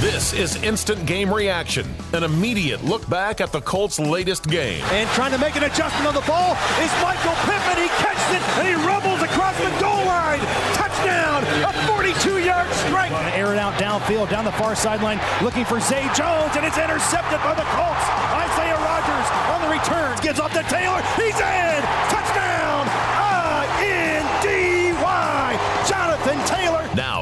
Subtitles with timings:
[0.00, 4.82] This is Instant Game Reaction, an immediate look back at the Colts' latest game.
[4.92, 7.76] And trying to make an adjustment on the ball is Michael Pittman.
[7.76, 10.40] He catches it and he rumbles across the goal line.
[10.72, 11.44] Touchdown!
[11.64, 13.12] A 42-yard strike.
[13.36, 17.40] Air it out downfield, down the far sideline, looking for Zay Jones, and it's intercepted
[17.44, 18.06] by the Colts.
[18.32, 21.02] Isaiah Rodgers on the return gives off to Taylor.
[21.20, 21.80] He's in.
[22.08, 22.63] Touchdown!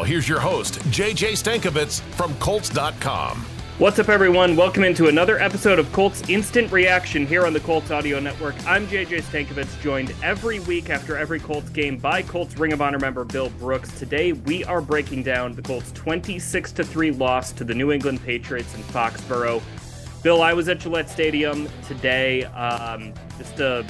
[0.05, 3.47] Here's your host, JJ Stankevitz from Colts.com.
[3.79, 4.55] What's up, everyone?
[4.55, 8.55] Welcome into another episode of Colts Instant Reaction here on the Colts Audio Network.
[8.67, 12.99] I'm JJ Stankevitz, joined every week after every Colts game by Colts Ring of Honor
[12.99, 13.91] member Bill Brooks.
[13.99, 18.75] Today, we are breaking down the Colts' 26 3 loss to the New England Patriots
[18.75, 19.63] in Foxborough.
[20.23, 22.45] Bill, I was at Gillette Stadium today.
[22.45, 23.85] Um, just a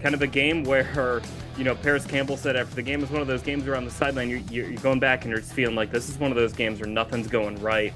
[0.00, 1.20] kind of a game where
[1.56, 3.84] you know, Parris Campbell said after the game was one of those games where on
[3.84, 6.36] the sideline you're, you're, going back and you're just feeling like this is one of
[6.36, 7.92] those games where nothing's going right.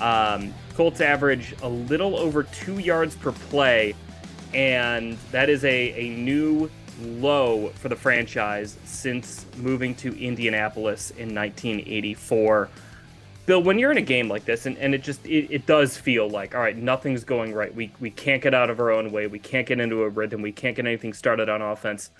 [0.00, 3.94] Um, Colts average a little over two yards per play,
[4.52, 6.70] and that is a, a new
[7.00, 12.68] low for the franchise since moving to Indianapolis in 1984.
[13.46, 15.98] Bill, when you're in a game like this, and, and it just it, it does
[15.98, 17.74] feel like, all right, nothing's going right.
[17.74, 19.26] We we can't get out of our own way.
[19.26, 20.40] We can't get into a rhythm.
[20.40, 22.10] We can't get anything started on offense.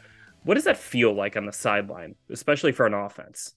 [0.45, 3.55] What does that feel like on the sideline, especially for an offense?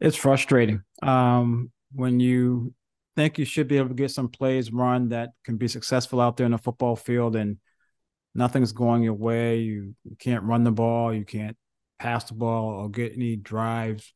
[0.00, 0.82] It's frustrating.
[1.02, 2.74] Um, when you
[3.16, 6.36] think you should be able to get some plays run that can be successful out
[6.36, 7.56] there in the football field and
[8.34, 11.56] nothing's going your way, you, you can't run the ball, you can't
[11.98, 14.12] pass the ball or get any drives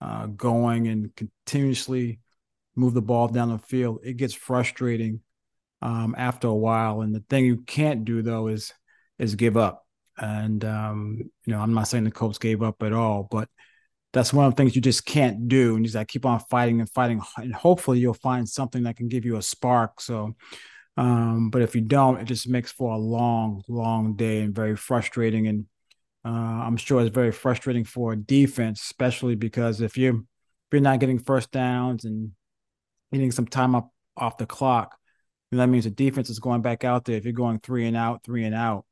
[0.00, 2.20] uh, going and continuously
[2.76, 5.20] move the ball down the field, it gets frustrating
[5.82, 7.00] um, after a while.
[7.00, 8.72] And the thing you can't do though is
[9.18, 9.85] is give up.
[10.18, 13.48] And um, you know, I'm not saying the Colts gave up at all, but
[14.12, 15.74] that's one of the things you just can't do.
[15.74, 18.96] And you just like keep on fighting and fighting, and hopefully you'll find something that
[18.96, 20.00] can give you a spark.
[20.00, 20.34] So,
[20.96, 24.76] um, but if you don't, it just makes for a long, long day and very
[24.76, 25.46] frustrating.
[25.48, 25.66] And
[26.24, 26.30] uh,
[26.64, 30.26] I'm sure it's very frustrating for a defense, especially because if you
[30.68, 32.32] if you're not getting first downs and
[33.12, 34.96] getting some time up off the clock,
[35.52, 37.16] that means the defense is going back out there.
[37.16, 38.84] If you're going three and out, three and out,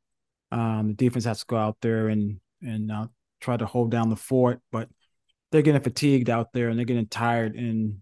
[0.54, 3.06] um, the defense has to go out there and and uh,
[3.40, 4.60] try to hold down the fort.
[4.70, 4.88] But
[5.50, 7.56] they're getting fatigued out there and they're getting tired.
[7.56, 7.98] And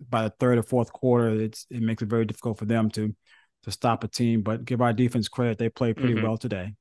[0.00, 3.14] by the third or fourth quarter, it's it makes it very difficult for them to
[3.62, 4.42] to stop a team.
[4.42, 6.26] But give our defense credit; they played pretty mm-hmm.
[6.26, 6.74] well today.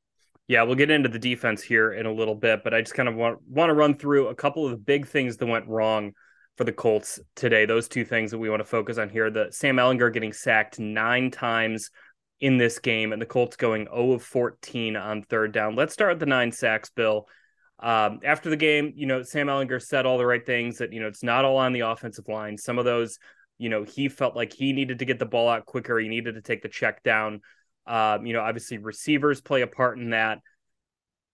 [0.47, 3.07] Yeah, we'll get into the defense here in a little bit, but I just kind
[3.07, 6.13] of want want to run through a couple of the big things that went wrong
[6.57, 7.65] for the Colts today.
[7.65, 10.79] Those two things that we want to focus on here: the Sam Ehlinger getting sacked
[10.79, 11.91] nine times
[12.43, 15.77] in this game, and the Colts going 0 of 14 on third down.
[15.77, 17.25] Let's start with the nine sacks, Bill.
[17.79, 20.99] Um, after the game, you know, Sam Ehlinger said all the right things that, you
[20.99, 22.57] know, it's not all on the offensive line.
[22.57, 23.17] Some of those,
[23.59, 25.97] you know, he felt like he needed to get the ball out quicker.
[25.97, 27.39] He needed to take the check down.
[27.87, 30.39] Um, you know, obviously receivers play a part in that.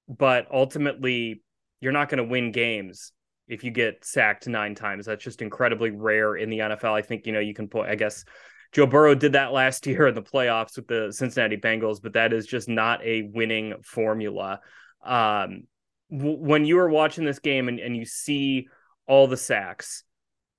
[0.08, 1.42] But ultimately,
[1.82, 3.14] you're not going to win games
[3.48, 5.08] if you get sacked nine times.
[5.08, 6.94] That's just incredibly rare in the NFL.
[6.94, 8.26] I think, you know, you can put, I guess,
[8.72, 12.34] Joe Burrow did that last year in the playoffs with the Cincinnati Bengals, but that
[12.34, 14.62] is just not a winning formula.
[15.04, 15.64] Um,
[16.12, 18.68] w- when you were watching this game and, and you see
[19.08, 20.04] all the sacks,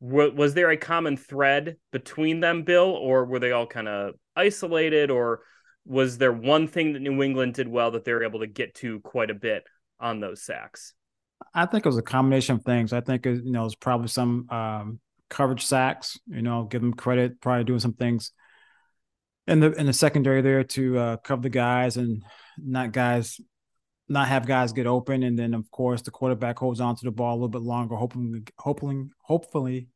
[0.01, 4.15] w- was there a common thread between them, Bill, or were they all kind of
[4.35, 5.41] isolated, or
[5.85, 8.75] was there one thing that New England did well that they were able to get
[8.77, 9.65] to quite a bit
[9.99, 10.95] on those sacks?
[11.55, 12.93] I think it was a combination of things.
[12.93, 15.01] I think you know it was probably some um,
[15.31, 16.19] coverage sacks.
[16.27, 18.33] You know, give them credit, probably doing some things
[19.47, 22.23] in the in the secondary there to uh, cover the guys and
[22.59, 23.41] not guys
[24.09, 25.23] not have guys get open.
[25.23, 27.97] And then of course the quarterback holds on to the ball a little bit longer,
[27.97, 29.89] hoping hoping hopefully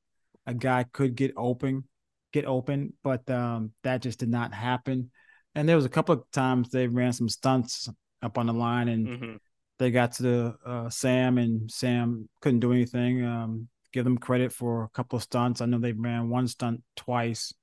[0.47, 1.84] a guy could get open,
[2.33, 5.11] get open, but um, that just did not happen.
[5.55, 7.89] And there was a couple of times they ran some stunts
[8.23, 9.37] up on the line and mm-hmm.
[9.78, 13.25] they got to the uh, Sam and Sam couldn't do anything.
[13.25, 15.61] Um, give them credit for a couple of stunts.
[15.61, 17.55] I know they ran one stunt twice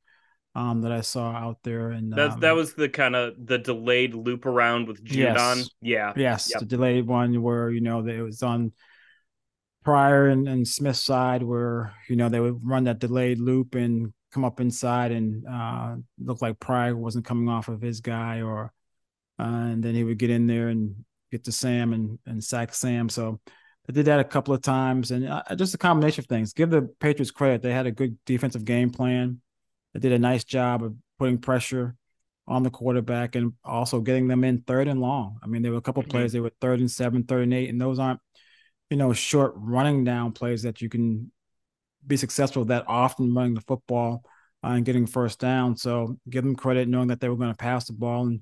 [0.56, 3.58] um, that I saw out there, and that um, that was the kind of the
[3.58, 5.58] delayed loop around with Judon.
[5.58, 6.62] Yes, yeah, yes, yep.
[6.62, 8.72] the delayed one where you know it was on
[9.84, 14.14] Pryor and, and Smith's side where you know they would run that delayed loop and
[14.32, 18.72] come up inside and uh, look like Pryor wasn't coming off of his guy, or
[19.38, 20.96] uh, and then he would get in there and
[21.30, 23.10] get to Sam and and sack Sam.
[23.10, 23.42] So
[23.92, 26.54] they did that a couple of times, and uh, just a combination of things.
[26.54, 29.42] Give the Patriots credit; they had a good defensive game plan.
[29.94, 31.96] They did a nice job of putting pressure
[32.48, 35.38] on the quarterback and also getting them in third and long.
[35.44, 36.12] I mean, there were a couple mm-hmm.
[36.12, 38.20] plays they were third and seven, third and eight, and those aren't
[38.92, 41.32] you know, short running down plays that you can
[42.06, 44.22] be successful that often running the football
[44.64, 45.78] uh, and getting first down.
[45.78, 48.42] So give them credit knowing that they were going to pass the ball and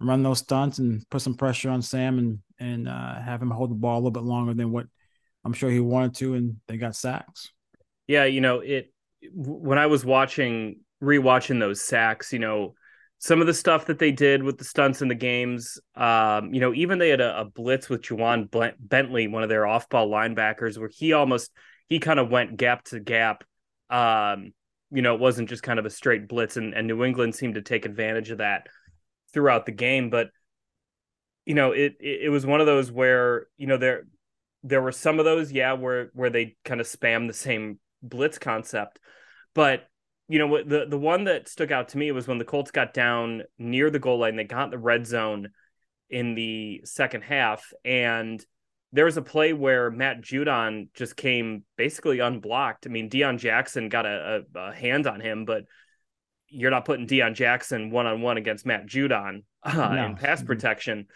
[0.00, 3.70] run those stunts and put some pressure on Sam and and uh, have him hold
[3.70, 4.86] the ball a little bit longer than what
[5.44, 7.50] I'm sure he wanted to, and they got sacks.
[8.06, 8.92] Yeah, you know it.
[9.32, 12.74] When I was watching rewatching those sacks, you know
[13.18, 15.78] some of the stuff that they did with the stunts in the games.
[15.94, 19.66] Um, you know, even they had a, a blitz with Ja'Whaun Bentley, one of their
[19.66, 21.50] off-ball linebackers, where he almost
[21.88, 23.42] he kind of went gap to gap.
[23.88, 24.52] Um,
[24.90, 27.54] you know, it wasn't just kind of a straight blitz, and, and New England seemed
[27.54, 28.66] to take advantage of that
[29.34, 30.08] throughout the game.
[30.08, 30.30] But
[31.44, 34.06] you know, it, it it was one of those where you know there
[34.62, 38.38] there were some of those, yeah, where where they kind of spam the same blitz
[38.38, 38.98] concept,
[39.54, 39.88] but
[40.28, 42.70] you know what the the one that stuck out to me was when the Colts
[42.70, 45.50] got down near the goal line, they got the red zone
[46.08, 48.44] in the second half, and
[48.92, 52.86] there was a play where Matt Judon just came basically unblocked.
[52.86, 55.64] I mean, Deon Jackson got a, a, a hand on him, but
[56.54, 60.06] you're not putting Deon Jackson one on one against Matt Judon uh, no.
[60.06, 61.06] in pass protection.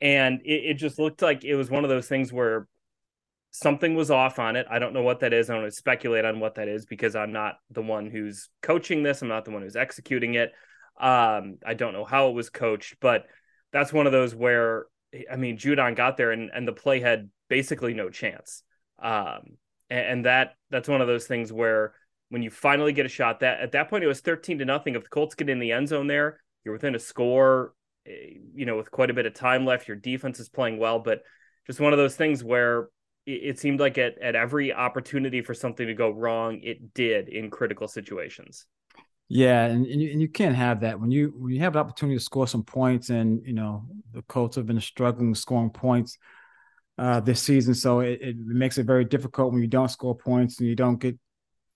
[0.00, 2.66] And it, it just looked like it was one of those things where
[3.50, 4.66] something was off on it.
[4.70, 5.48] I don't know what that is.
[5.48, 8.50] I don't want to speculate on what that is because I'm not the one who's
[8.62, 9.22] coaching this.
[9.22, 10.52] I'm not the one who's executing it.
[11.00, 13.24] Um, I don't know how it was coached, but
[13.72, 14.86] that's one of those where
[15.30, 18.62] I mean Judon got there and, and the play had basically no chance.
[19.00, 19.56] Um,
[19.88, 21.94] and, and that that's one of those things where
[22.30, 24.94] when you finally get a shot that at that point it was 13 to nothing.
[24.94, 27.74] If the Colts get in the end zone there, you're within a score,
[28.06, 29.88] eh, you know, with quite a bit of time left.
[29.88, 31.22] Your defense is playing well, but
[31.66, 32.88] just one of those things where
[33.26, 37.50] it seemed like at, at every opportunity for something to go wrong, it did in
[37.50, 38.64] critical situations.
[39.28, 41.80] Yeah, and, and you, and, you, can't have that when you when you have an
[41.80, 43.84] opportunity to score some points, and you know
[44.14, 46.16] the Colts have been struggling scoring points
[46.96, 50.58] uh, this season, so it, it, makes it very difficult when you don't score points
[50.60, 51.18] and you don't get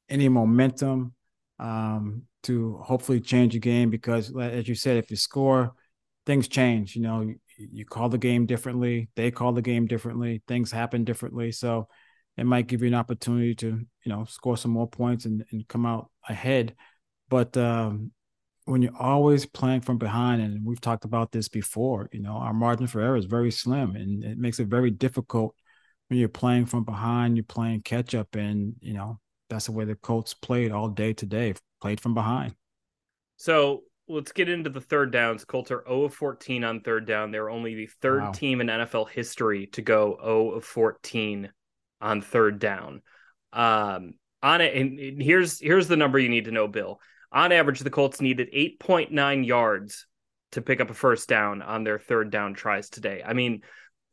[0.08, 1.14] any momentum
[1.58, 3.90] um, to hopefully change the game.
[3.90, 5.72] Because as you said, if you score,
[6.26, 6.94] things change.
[6.96, 11.52] You know, you call the game differently they call the game differently things happen differently
[11.52, 11.86] so
[12.36, 15.66] it might give you an opportunity to you know score some more points and, and
[15.68, 16.74] come out ahead
[17.28, 18.10] but um,
[18.64, 22.54] when you're always playing from behind and we've talked about this before you know our
[22.54, 25.54] margin for error is very slim and it makes it very difficult
[26.08, 29.18] when you're playing from behind you're playing catch up and you know
[29.52, 32.54] that's the way the colts played all day today played from behind
[33.36, 35.44] so let's get into the third downs.
[35.44, 37.30] Colts are 0 of 14 on third down.
[37.30, 38.32] They're only the third wow.
[38.32, 41.50] team in NFL history to go 0 of 14
[42.00, 43.02] on third down.
[43.52, 47.00] Um, on it, and here's here's the number you need to know, Bill.
[47.30, 50.06] On average, the Colts needed 8.9 yards
[50.52, 53.22] to pick up a first down on their third down tries today.
[53.24, 53.62] I mean,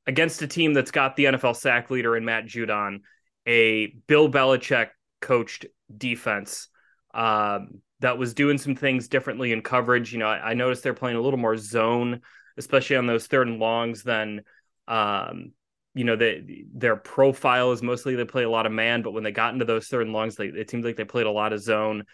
[0.08, 3.02] against a team that's got the NFL sack leader in Matt Judon,
[3.46, 4.90] a Bill Belichick
[5.22, 6.68] coached defense.
[7.14, 10.14] Um, that was doing some things differently in coverage.
[10.14, 12.22] You know, I, I noticed they're playing a little more zone,
[12.58, 14.42] especially on those third and longs than
[14.88, 15.52] um,
[15.94, 19.24] you know, they, their profile is mostly they play a lot of man, but when
[19.24, 21.54] they got into those third and longs, they, it seems like they played a lot
[21.54, 22.06] of zone.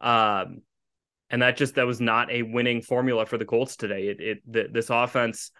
[0.00, 0.62] Um,
[1.30, 4.08] and that just that was not a winning formula for the Colts today.
[4.08, 5.50] It, it the, this offense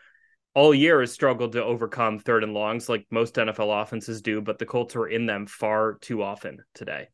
[0.55, 4.59] all year has struggled to overcome third and longs like most NFL offenses do, but
[4.59, 7.09] the Colts were in them far too often today.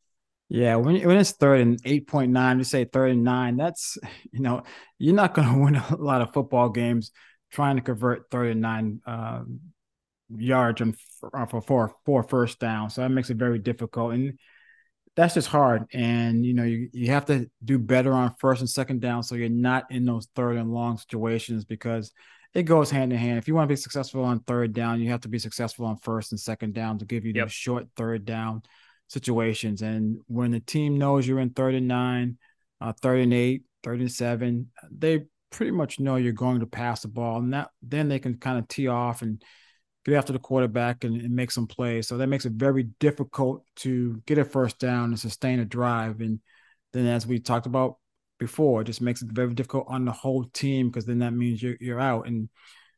[0.48, 3.56] Yeah, when when it's third and eight point nine, you say third and nine.
[3.56, 3.98] That's
[4.32, 4.62] you know
[4.98, 7.12] you're not going to win a lot of football games
[7.50, 9.42] trying to convert third and nine uh,
[10.36, 10.96] yards and
[11.48, 12.90] for four four first down.
[12.90, 14.38] So that makes it very difficult, and
[15.16, 15.84] that's just hard.
[15.92, 19.34] And you know you you have to do better on first and second down, so
[19.34, 22.12] you're not in those third and long situations because
[22.54, 23.38] it goes hand in hand.
[23.38, 25.96] If you want to be successful on third down, you have to be successful on
[25.96, 27.46] first and second down to give you yep.
[27.46, 28.62] the short third down
[29.08, 29.82] situations.
[29.82, 32.38] And when the team knows you're in third and nine,
[32.80, 37.02] uh, third and eight, third and seven, they pretty much know you're going to pass
[37.02, 37.38] the ball.
[37.38, 39.42] And that then they can kind of tee off and
[40.04, 42.08] get after the quarterback and, and make some plays.
[42.08, 46.20] So that makes it very difficult to get a first down and sustain a drive.
[46.20, 46.40] And
[46.92, 47.97] then as we talked about
[48.38, 51.62] before, it just makes it very difficult on the whole team because then that means
[51.62, 52.26] you're you're out.
[52.26, 52.48] And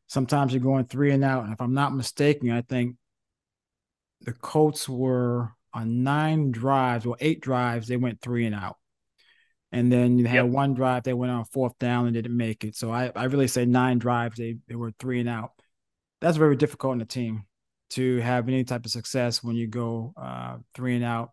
[0.07, 1.43] sometimes you're going three and out.
[1.43, 2.95] And if I'm not mistaken, I think
[4.21, 8.77] the Colts were on nine drives or eight drives, they went three and out.
[9.71, 10.47] And then you had yep.
[10.47, 12.75] one drive they went on fourth down and didn't make it.
[12.75, 15.53] So I, I really say nine drives, they, they were three and out.
[16.19, 17.45] That's very difficult on the team
[17.91, 21.31] to have any type of success when you go uh, three and out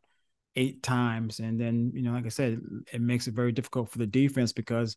[0.58, 1.40] eight times.
[1.40, 2.60] And then, you know, like I said,
[2.92, 4.96] it makes it very difficult for the defense because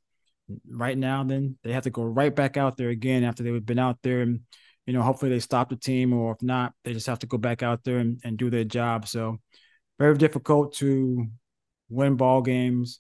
[0.68, 3.80] right now, then they have to go right back out there again after they've been
[3.80, 4.42] out there and
[4.86, 7.38] you know, hopefully they stop the team, or if not, they just have to go
[7.38, 9.08] back out there and, and do their job.
[9.08, 9.38] So
[10.00, 11.28] very difficult to
[11.90, 13.00] win ball games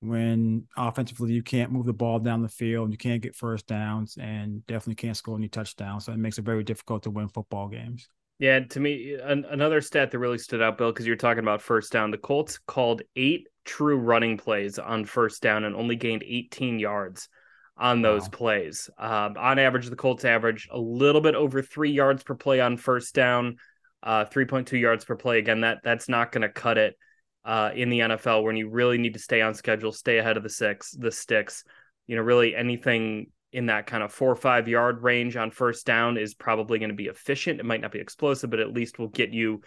[0.00, 4.16] when offensively you can't move the ball down the field, you can't get first downs,
[4.18, 6.06] and definitely can't score any touchdowns.
[6.06, 8.08] So it makes it very difficult to win football games.
[8.40, 11.60] Yeah, to me, an, another stat that really stood out, Bill, because you're talking about
[11.60, 12.10] first down.
[12.10, 17.28] The Colts called eight true running plays on first down and only gained 18 yards
[17.76, 18.28] on those wow.
[18.28, 18.88] plays.
[18.98, 22.78] Uh, on average, the Colts average a little bit over three yards per play on
[22.78, 23.58] first down,
[24.02, 25.38] uh, 3.2 yards per play.
[25.38, 26.96] Again, that that's not going to cut it
[27.44, 30.42] uh, in the NFL when you really need to stay on schedule, stay ahead of
[30.42, 31.62] the six, the sticks.
[32.06, 35.84] You know, really anything in that kind of four or five yard range on first
[35.86, 37.60] down is probably going to be efficient.
[37.60, 39.62] It might not be explosive, but at least will get you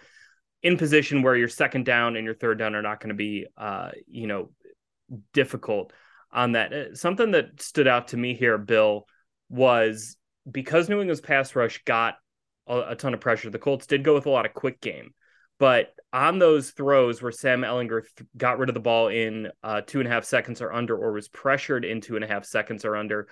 [0.62, 3.46] in position where your second down and your third down are not going to be,
[3.56, 4.50] uh, you know,
[5.32, 5.92] difficult
[6.32, 6.72] on that.
[6.72, 9.06] Uh, something that stood out to me here, Bill,
[9.50, 10.16] was
[10.50, 12.14] because New England's pass rush got
[12.66, 13.50] a, a ton of pressure.
[13.50, 15.12] The Colts did go with a lot of quick game,
[15.58, 19.82] but on those throws where Sam Ehlinger th- got rid of the ball in uh,
[19.86, 22.46] two and a half seconds or under, or was pressured in two and a half
[22.46, 23.28] seconds or under,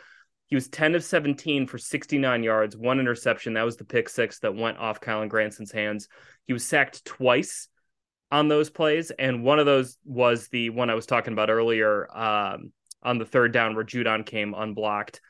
[0.53, 3.55] he was 10 of 17 for 69 yards, one interception.
[3.55, 6.09] That was the pick six that went off Kylen Granson's hands.
[6.47, 7.69] He was sacked twice
[8.31, 12.07] on those plays, and one of those was the one I was talking about earlier
[12.15, 12.71] um,
[13.03, 15.23] on the third down where Judon came unblocked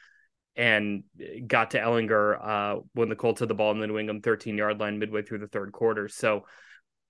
[0.56, 1.04] and
[1.46, 4.58] got to Ehlinger uh, when the Colts had the ball in the New England 13
[4.58, 6.08] yard line midway through the third quarter.
[6.08, 6.46] So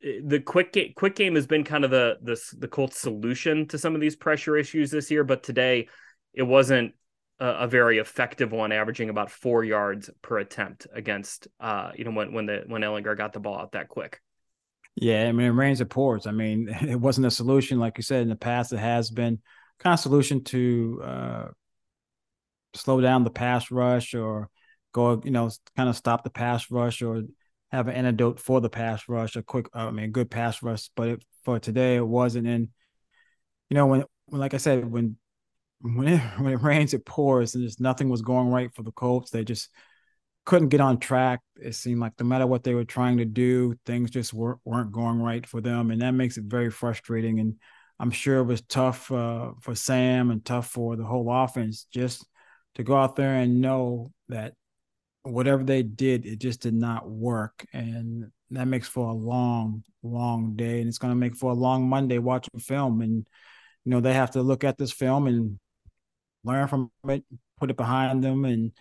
[0.03, 3.79] the quick game, quick game has been kind of the the the Colts solution to
[3.79, 5.89] some of these pressure issues this year, but today
[6.35, 6.93] it wasn't
[7.45, 12.33] a, very effective one, averaging about four yards per attempt against uh you know when
[12.33, 14.21] when the when Ehlinger got the ball out that quick.
[14.95, 16.27] Yeah, I mean it rains it pours.
[16.27, 18.73] I mean it wasn't a solution like you said in the past.
[18.73, 19.41] It has been
[19.79, 21.49] kind of solution to uh
[22.75, 24.49] slow down the pass rush or
[24.93, 27.23] go you know kind of stop the pass rush or
[27.73, 30.91] have an antidote for the pass rush, a quick, I mean, good pass rush.
[30.95, 32.47] But it, for today, it wasn't.
[32.47, 32.69] And
[33.71, 35.17] you know, when, when like I said, when
[35.83, 38.93] when it when it rains, it pours, and just nothing was going right for the
[38.93, 39.31] Colts.
[39.31, 39.69] They just
[40.45, 41.41] couldn't get on track.
[41.57, 44.93] It seemed like no matter what they were trying to do, things just weren't weren't
[44.93, 47.41] going right for them, and that makes it very frustrating.
[47.41, 47.57] And
[47.99, 52.27] I'm sure it was tough uh, for Sam and tough for the whole offense just
[52.75, 54.55] to go out there and know that
[55.23, 57.65] whatever they did, it just did not work.
[57.73, 60.81] And that makes for a long, long day.
[60.81, 63.03] And it's going to make for a long Monday watching film.
[63.03, 63.27] And,
[63.85, 65.59] you know, they have to look at this film and
[66.45, 67.25] learn from it,
[67.59, 68.73] put it behind them, and,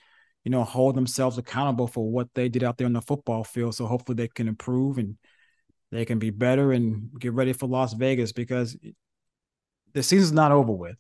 [0.44, 3.76] you know, hold themselves accountable for what they did out there on the football field.
[3.76, 5.18] So hopefully they can improve and
[5.92, 8.78] they can be better and get ready for Las Vegas because
[9.94, 10.96] the season's not over with.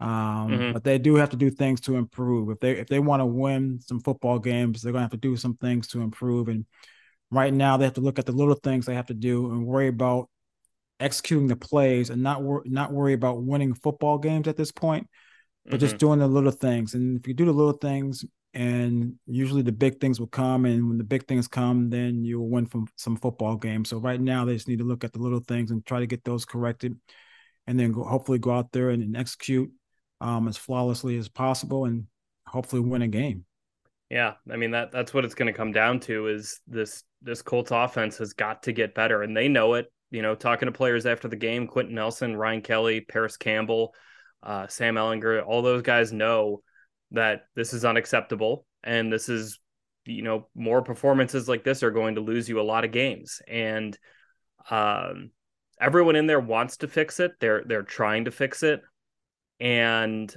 [0.00, 0.72] Um, mm-hmm.
[0.72, 2.50] But they do have to do things to improve.
[2.50, 5.16] If they if they want to win some football games, they're going to have to
[5.16, 6.48] do some things to improve.
[6.48, 6.66] And
[7.30, 9.64] right now, they have to look at the little things they have to do and
[9.64, 10.28] worry about
[10.98, 15.08] executing the plays and not wor- not worry about winning football games at this point,
[15.64, 15.80] but mm-hmm.
[15.80, 16.94] just doing the little things.
[16.94, 20.66] And if you do the little things, and usually the big things will come.
[20.66, 23.88] And when the big things come, then you'll win from some football games.
[23.88, 26.06] So right now, they just need to look at the little things and try to
[26.06, 26.94] get those corrected,
[27.66, 29.70] and then go, hopefully go out there and, and execute
[30.20, 32.06] um, as flawlessly as possible and
[32.46, 33.44] hopefully win a game.
[34.10, 37.40] Yeah, I mean that that's what it's going to come down to is this this
[37.40, 39.90] Colts offense has got to get better and they know it.
[40.10, 43.94] You know, talking to players after the game, Quenton Nelson, Ryan Kelly, Parris Campbell,
[44.42, 46.62] uh, Sam Ehlinger, all those guys know
[47.12, 49.58] that this is unacceptable and this is
[50.04, 53.40] you know more performances like this are going to lose you a lot of games.
[53.46, 53.96] And
[54.70, 55.30] um,
[55.80, 57.32] everyone in there wants to fix it.
[57.40, 58.82] They're they're trying to fix it.
[59.60, 60.34] And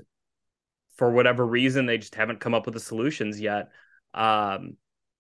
[0.97, 3.69] for whatever reason they just haven't come up with the solutions yet.
[4.13, 4.77] Um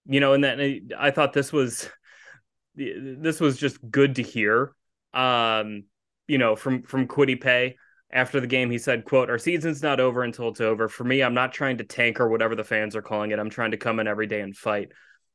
[0.07, 1.89] you know and then i thought this was
[2.75, 4.73] this was just good to hear.
[5.13, 5.85] Um
[6.27, 7.77] you know from from Kwity Paye
[8.15, 11.21] after the game he said quote our season's not over until it's over for me
[11.21, 13.77] i'm not trying to tank or whatever the fans are calling it i'm trying to
[13.77, 14.89] come in every day and fight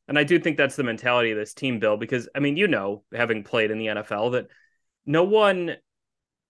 [0.09, 2.67] and i do think that's the mentality of this team bill because i mean you
[2.67, 4.47] know having played in the nfl that
[5.07, 5.77] no one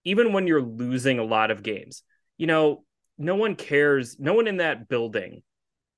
[0.04, 2.02] even when you're losing a lot of games
[2.40, 2.84] you know,
[3.18, 4.18] no one cares.
[4.18, 5.42] No one in that building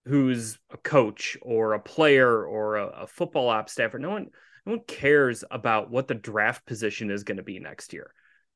[0.06, 4.26] who's a coach or a player or a, a football ops staffer, no one,
[4.66, 8.12] no one cares about what the draft position is going to be next year.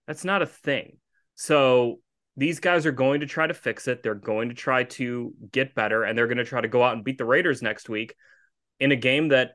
[0.09, 0.97] That's not a thing.
[1.37, 2.00] So
[2.37, 4.02] these guys are going to try to fix it.
[4.02, 6.95] They're going to try to get better, and they're going to try to go out
[6.95, 8.14] and beat the Raiders next week
[8.81, 9.52] in a game that,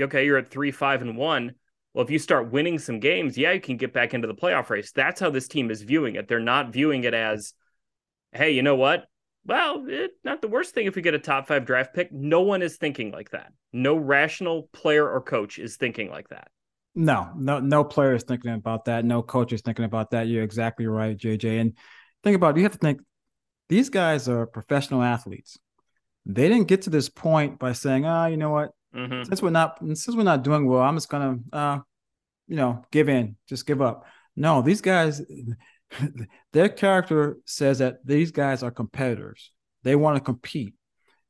[0.00, 1.54] okay, you're at three, five, and one.
[1.92, 4.70] Well, if you start winning some games, yeah, you can get back into the playoff
[4.70, 4.92] race.
[4.92, 6.28] That's how this team is viewing it.
[6.28, 7.54] They're not viewing it as,
[8.32, 9.06] hey, you know what?
[9.46, 12.12] well, it, not the worst thing if we get a top five draft pick.
[12.12, 13.52] No one is thinking like that.
[13.72, 16.48] No rational player or coach is thinking like that.
[16.98, 19.04] No, no, no player is thinking about that.
[19.04, 20.28] No coach is thinking about that.
[20.28, 21.60] You're exactly right, JJ.
[21.60, 21.74] And
[22.24, 23.02] think about it, you have to think
[23.68, 25.58] these guys are professional athletes.
[26.24, 28.70] They didn't get to this point by saying, "Ah, oh, you know what?
[28.94, 29.24] Mm-hmm.
[29.24, 31.80] Since we're not since we're not doing well, I'm just gonna, uh,
[32.48, 35.20] you know, give in, just give up." No, these guys,
[36.52, 39.52] their character says that these guys are competitors.
[39.82, 40.74] They want to compete.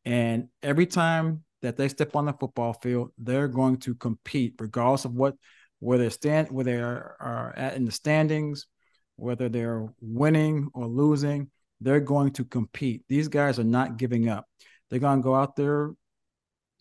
[0.04, 5.04] And every time that they step on the football field, they're going to compete, regardless
[5.04, 5.34] of what
[5.80, 8.66] where they stand, where they are, are at in the standings,
[9.16, 13.04] whether they're winning or losing, they're going to compete.
[13.08, 14.46] These guys are not giving up.
[14.88, 15.92] They're going to go out there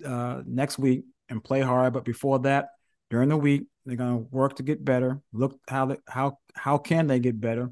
[0.06, 1.94] uh, next week and play hard.
[1.94, 2.70] But before that,
[3.10, 5.22] during the week, they're going to work to get better.
[5.34, 7.72] Look how they, how how can they get better,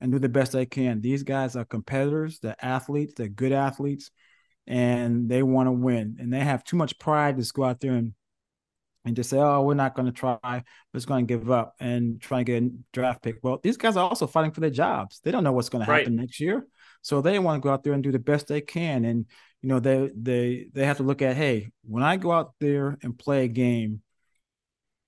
[0.00, 1.00] and do the best they can.
[1.00, 2.38] These guys are competitors.
[2.40, 3.14] They're athletes.
[3.16, 4.10] They're good athletes,
[4.66, 6.16] and they want to win.
[6.20, 8.14] And they have too much pride to go out there and
[9.04, 10.38] and just say, "Oh, we're not going to try.
[10.42, 10.62] We're
[10.94, 13.96] just going to give up and try and get a draft pick." Well, these guys
[13.96, 15.20] are also fighting for their jobs.
[15.22, 16.66] They don't know what's going to happen next year,
[17.02, 19.04] so they want to go out there and do the best they can.
[19.04, 19.26] And
[19.62, 22.98] you know, they they they have to look at, hey, when I go out there
[23.02, 24.02] and play a game,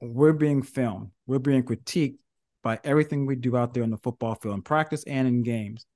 [0.01, 2.19] we're being filmed, we're being critiqued
[2.63, 5.87] by everything we do out there on the football field, in practice and in games,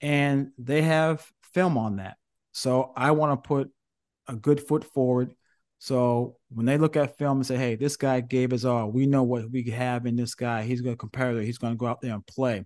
[0.00, 2.16] and they have film on that.
[2.52, 3.70] So I want to put
[4.28, 5.34] a good foot forward.
[5.78, 8.90] So when they look at film and say, "Hey, this guy gave us all.
[8.90, 10.62] We know what we have in this guy.
[10.62, 11.44] He's going to compare it.
[11.44, 12.64] He's going to go out there and play.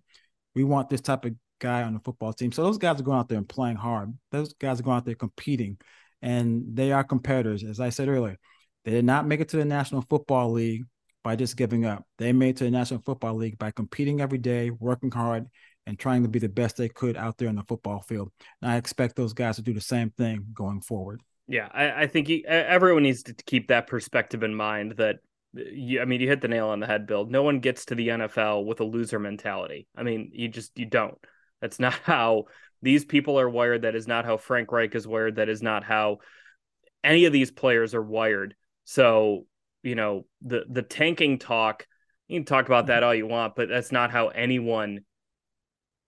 [0.55, 3.19] We want this type of guy on the football team." So those guys are going
[3.19, 4.17] out there and playing hard.
[4.31, 5.79] Those guys are going out there competing,
[6.23, 7.65] and they are competitors.
[7.65, 8.37] As I said earlier,
[8.85, 10.85] they did not make it to the National Football League
[11.25, 12.05] by just giving up.
[12.19, 15.49] They made it to the National Football League by competing every day, working hard,
[15.87, 18.31] and trying to be the best they could out there in the football field.
[18.63, 21.21] And I expect those guys to do the same thing going forward.
[21.49, 24.97] Yeah, I, I think he, everyone needs to keep that perspective in mind.
[24.99, 25.17] That
[25.57, 27.25] uh, you, I mean, you hit the nail on the head, Bill.
[27.25, 29.87] No one gets to the NFL with a loser mentality.
[29.97, 31.17] I mean, you just you don't.
[31.61, 32.45] That's not how
[32.83, 33.83] these people are wired.
[33.83, 35.37] That is not how Frank Reich is wired.
[35.37, 36.19] That is not how
[37.03, 38.55] any of these players are wired.
[38.85, 39.47] So
[39.83, 41.87] you know the the tanking talk.
[42.29, 45.01] You can talk about that all you want, but that's not how anyone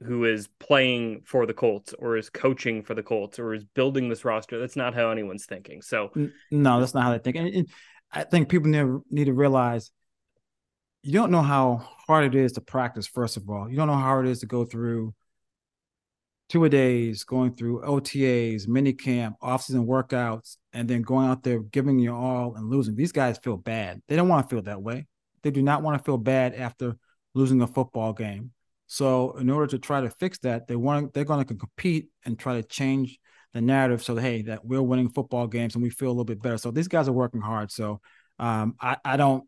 [0.02, 4.08] who is playing for the Colts or is coaching for the Colts or is building
[4.08, 4.58] this roster.
[4.58, 5.82] That's not how anyone's thinking.
[5.82, 6.10] So
[6.50, 7.36] no, that's not how they think.
[7.36, 7.68] And, and
[8.10, 9.90] I think people need, need to realize
[11.02, 13.06] you don't know how hard it is to practice.
[13.06, 15.14] First of all, you don't know how hard it is to go through
[16.48, 21.60] two a days, going through OTAs, mini camp, off-season workouts, and then going out there
[21.60, 22.96] giving your all and losing.
[22.96, 24.02] These guys feel bad.
[24.08, 25.06] They don't want to feel that way.
[25.42, 26.96] They do not want to feel bad after
[27.34, 28.50] losing a football game.
[28.92, 32.36] So in order to try to fix that, they want they're going to compete and
[32.36, 33.20] try to change
[33.54, 36.42] the narrative so hey that we're winning football games and we feel a little bit
[36.42, 36.58] better.
[36.58, 37.70] So these guys are working hard.
[37.70, 38.00] So
[38.40, 39.44] um, I, I don't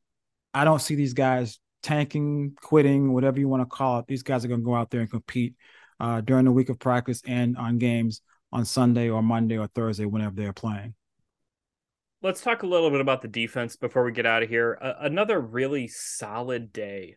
[0.54, 4.06] I don't see these guys tanking, quitting, whatever you want to call it.
[4.06, 5.56] These guys are going to go out there and compete
[5.98, 8.20] uh, during the week of practice and on games
[8.52, 10.94] on Sunday or Monday or Thursday whenever they're playing.
[12.22, 14.78] Let's talk a little bit about the defense before we get out of here.
[14.80, 17.16] Uh, another really solid day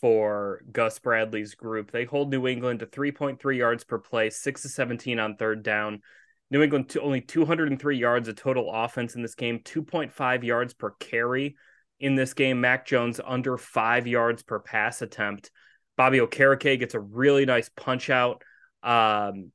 [0.00, 1.90] for Gus Bradley's group.
[1.90, 6.02] They hold New England to 3.3 yards per play, 6 to 17 on third down.
[6.50, 10.90] New England to only 203 yards of total offense in this game, 2.5 yards per
[10.90, 11.56] carry
[12.00, 12.60] in this game.
[12.60, 15.50] Mac Jones under 5 yards per pass attempt.
[15.96, 18.42] Bobby Okereke gets a really nice punch out.
[18.82, 19.52] Um,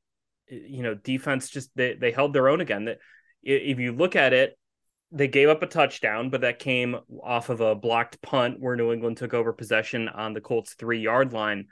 [0.47, 2.85] you know, defense just they they held their own again.
[2.85, 2.99] That
[3.41, 4.57] if you look at it,
[5.15, 8.91] they gave up a touchdown, but that came off of a blocked punt where New
[8.91, 11.67] England took over possession on the Colts three yard line.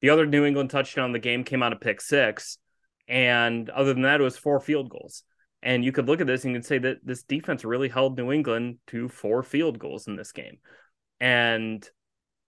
[0.00, 2.58] The other New England touchdown in the game came out of pick six.
[3.06, 5.22] And other than that, it was four field goals.
[5.62, 8.18] And you could look at this and you could say that this defense really held
[8.18, 10.58] New England to four field goals in this game.
[11.20, 11.88] And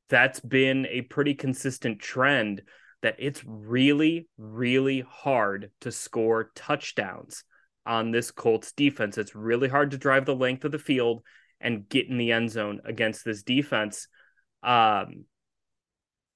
[0.09, 2.62] that's been a pretty consistent trend
[3.02, 7.44] that it's really, really hard to score touchdowns
[7.87, 9.18] on this Colts defense.
[9.18, 11.23] It's really hard to drive the length of the field
[11.61, 14.09] and get in the end zone against this defense.
[14.62, 15.25] Um,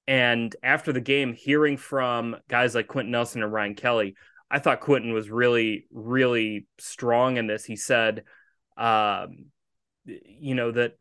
[0.07, 4.15] and after the game, hearing from guys like Quenton Nelson and Ryan Kelly,
[4.49, 7.65] I thought Quenton was really, really strong in this.
[7.65, 8.23] He said,
[8.77, 9.47] um,
[10.05, 10.95] you know, that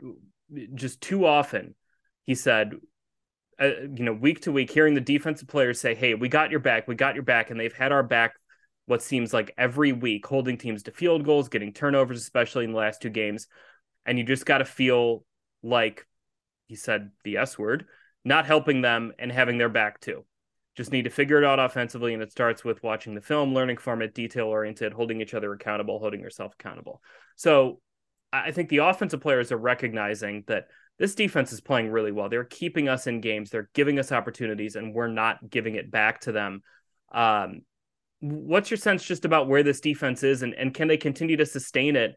[0.74, 1.76] just too often,
[2.24, 2.74] he said,
[3.60, 6.60] uh, you know, week to week, hearing the defensive players say, "Hey, we got your
[6.60, 8.34] back, we got your back," and they've had our back
[8.86, 12.78] what seems like every week, holding teams to field goals, getting turnovers, especially in the
[12.78, 13.48] last two games.
[14.04, 15.24] And you just got to feel
[15.62, 16.06] like
[16.68, 17.86] he said the S word,
[18.24, 20.24] not helping them and having their back too.
[20.76, 22.12] just need to figure it out offensively.
[22.12, 25.52] And it starts with watching the film, learning from it, detail oriented, holding each other
[25.52, 27.02] accountable, holding yourself accountable.
[27.34, 27.80] So
[28.32, 30.66] I think the offensive players are recognizing that
[30.98, 32.28] this defense is playing really well.
[32.28, 36.20] They're keeping us in games, they're giving us opportunities, and we're not giving it back
[36.22, 36.62] to them.
[37.12, 37.62] Um,
[38.20, 41.46] what's your sense just about where this defense is, and, and can they continue to
[41.46, 42.14] sustain it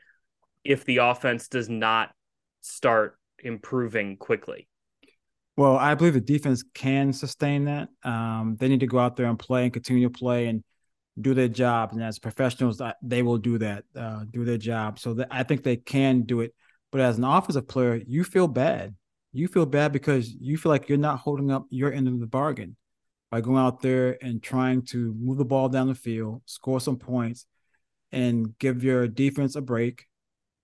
[0.64, 2.12] if the offense does not
[2.62, 4.68] start improving quickly?
[5.58, 7.90] Well, I believe the defense can sustain that.
[8.04, 10.64] Um, they need to go out there and play and continue to play and
[11.20, 11.92] do their job.
[11.92, 15.00] And as professionals, they will do that, uh, do their job.
[15.00, 16.54] So I think they can do it.
[16.92, 18.96] But as an offensive player, you feel bad.
[19.34, 22.26] You feel bad because you feel like you're not holding up your end of the
[22.26, 22.78] bargain
[23.32, 26.98] by going out there and trying to move the ball down the field, score some
[26.98, 27.46] points,
[28.12, 30.06] and give your defense a break,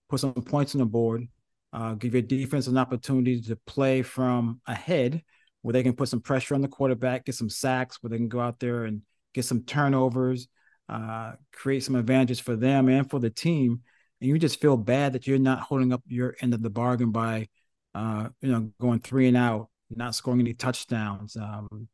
[0.10, 1.28] put some points on the board,
[1.74, 5.22] uh, give your defense an opportunity to play from ahead
[5.62, 8.28] where they can put some pressure on the quarterback, get some sacks, where they can
[8.28, 9.02] go out there and
[9.34, 10.48] get some turnovers,
[10.90, 13.82] uh, create some advantages for them and for the team.
[14.22, 17.12] And you just feel bad that you're not holding up your end of the bargain
[17.12, 17.48] by,
[17.96, 21.88] uh, you know, going three and out, not scoring any touchdowns, um,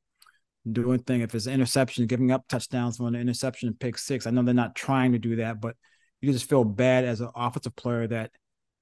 [0.69, 1.21] doing thing.
[1.21, 4.28] If it's interception, giving up touchdowns on an interception pick six.
[4.28, 5.76] I know they're not trying to do that, but
[6.21, 8.32] you just feel bad as an offensive player that,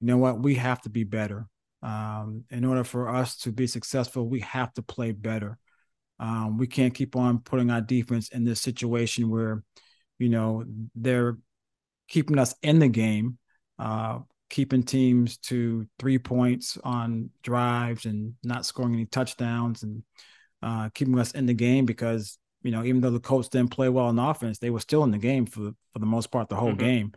[0.00, 1.46] you know what, we have to be better.
[1.82, 5.58] Um, in order for us to be successful, we have to play better.
[6.18, 9.62] Um, we can't keep on putting our defense in this situation where,
[10.18, 10.64] you know,
[10.94, 11.38] they're
[12.08, 13.38] keeping us in the game,
[13.78, 14.18] uh,
[14.50, 20.02] keeping teams to three points on drives and not scoring any touchdowns and
[20.62, 23.88] uh, keeping us in the game because you know even though the Colts didn't play
[23.88, 26.56] well in offense, they were still in the game for for the most part the
[26.56, 26.78] whole mm-hmm.
[26.78, 27.12] game.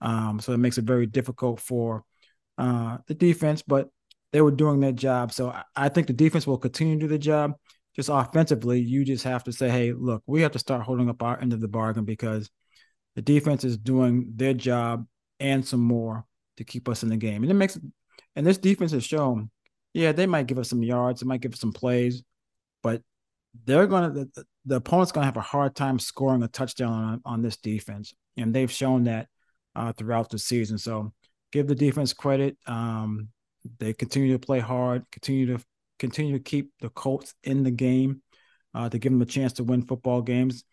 [0.00, 2.04] Um, so it makes it very difficult for
[2.58, 3.88] uh, the defense, but
[4.32, 5.32] they were doing their job.
[5.32, 7.52] So I, I think the defense will continue to do the job.
[7.96, 11.22] Just offensively, you just have to say, hey, look, we have to start holding up
[11.22, 12.50] our end of the bargain because
[13.14, 15.06] the defense is doing their job
[15.38, 16.26] and some more
[16.56, 17.42] to keep us in the game.
[17.42, 17.78] And it makes
[18.36, 19.50] and this defense has shown,
[19.92, 22.22] yeah, they might give us some yards, they might give us some plays,
[22.84, 23.02] but
[23.64, 27.42] they're gonna the, the opponent's gonna have a hard time scoring a touchdown on, on
[27.42, 28.14] this defense.
[28.36, 29.26] And they've shown that
[29.74, 30.78] uh, throughout the season.
[30.78, 31.12] So
[31.50, 32.56] give the defense credit.
[32.66, 33.28] Um,
[33.78, 35.64] they continue to play hard, continue to
[35.98, 38.22] continue to keep the Colts in the game,
[38.74, 40.64] uh, to give them a chance to win football games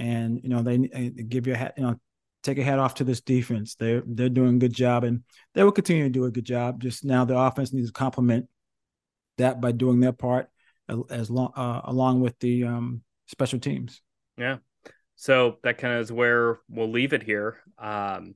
[0.00, 1.94] and you know they, give you a hat, you know
[2.42, 3.74] take a hat off to this defense.
[3.74, 5.22] They're they're doing a good job, and
[5.54, 6.80] they will continue to do a good job.
[6.80, 8.48] Just now, the offense needs to complement
[9.36, 10.48] that by doing their part
[11.10, 14.00] as long uh, along with the um, special teams.
[14.36, 14.58] Yeah.
[15.16, 17.58] So that kind of is where we'll leave it here.
[17.78, 18.34] Um,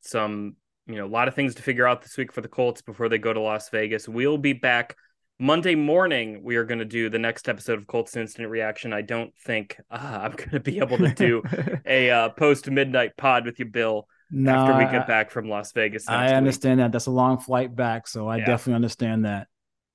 [0.00, 2.82] some you know a lot of things to figure out this week for the Colts
[2.82, 4.08] before they go to Las Vegas.
[4.08, 4.96] We'll be back
[5.40, 8.92] Monday morning, we are going to do the next episode of Colts Instant Reaction.
[8.92, 11.42] I don't think uh, I'm going to be able to do
[11.86, 15.48] a uh, post midnight pod with you, Bill, no, after we get I, back from
[15.48, 16.06] Las Vegas.
[16.06, 16.84] I understand week.
[16.84, 16.92] that.
[16.92, 18.06] That's a long flight back.
[18.06, 18.44] So I yeah.
[18.44, 19.48] definitely understand that.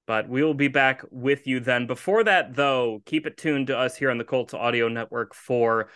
[0.07, 1.87] But we will be back with you then.
[1.87, 5.89] Before that, though, keep it tuned to us here on the Colts Audio Network for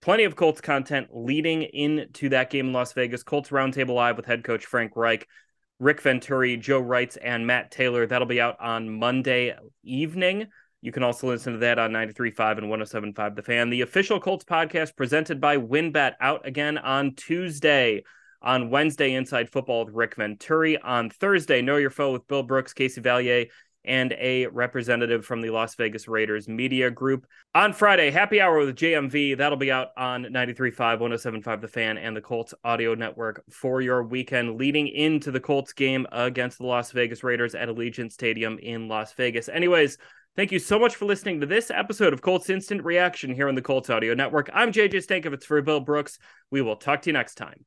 [0.00, 3.22] plenty of Colts content leading into that game in Las Vegas.
[3.22, 5.26] Colts Roundtable Live with head coach Frank Reich.
[5.80, 8.06] Rick Venturi, Joe Reitz, and Matt Taylor.
[8.06, 10.48] That'll be out on Monday evening.
[10.82, 13.70] You can also listen to that on 93.5 and 107.5 The Fan.
[13.70, 18.04] The official Colts podcast presented by WynnBET out again on Tuesday.
[18.42, 20.78] On Wednesday, Inside Football with Rick Venturi.
[20.78, 23.48] On Thursday, Know Your Foe with Bill Brooks, Casey Valier,
[23.84, 27.26] and a representative from the Las Vegas Raiders Media Group.
[27.54, 29.38] On Friday, Happy Hour with JMV.
[29.38, 34.02] That'll be out on 93.5, 107.5 The Fan, and the Colts Audio Network for your
[34.02, 38.88] weekend leading into the Colts game against the Las Vegas Raiders at Allegiant Stadium in
[38.88, 39.48] Las Vegas.
[39.48, 39.96] Anyways,
[40.36, 43.54] thank you so much for listening to this episode of Colts Instant Reaction here on
[43.54, 44.50] the Colts Audio Network.
[44.52, 46.18] I'm JJ Stankevitz for Bill Brooks.
[46.50, 47.64] We will talk to you next time.